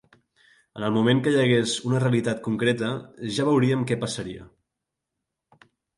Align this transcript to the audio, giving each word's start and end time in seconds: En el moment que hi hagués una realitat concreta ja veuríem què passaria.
En 0.79 0.85
el 0.87 0.93
moment 0.95 1.19
que 1.27 1.33
hi 1.35 1.37
hagués 1.41 1.73
una 1.89 2.01
realitat 2.03 2.41
concreta 2.47 2.89
ja 3.37 3.47
veuríem 3.51 3.85
què 3.93 3.99
passaria. 4.05 4.47